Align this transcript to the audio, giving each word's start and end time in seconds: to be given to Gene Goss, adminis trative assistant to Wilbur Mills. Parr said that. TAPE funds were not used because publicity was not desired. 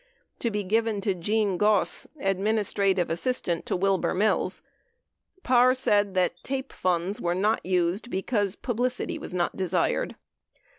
to 0.39 0.49
be 0.49 0.63
given 0.63 0.99
to 0.99 1.13
Gene 1.13 1.57
Goss, 1.57 2.07
adminis 2.19 2.73
trative 2.73 3.11
assistant 3.11 3.67
to 3.67 3.75
Wilbur 3.75 4.15
Mills. 4.15 4.63
Parr 5.43 5.75
said 5.75 6.15
that. 6.15 6.41
TAPE 6.43 6.73
funds 6.73 7.21
were 7.21 7.35
not 7.35 7.63
used 7.63 8.09
because 8.09 8.55
publicity 8.55 9.19
was 9.19 9.35
not 9.35 9.55
desired. 9.55 10.15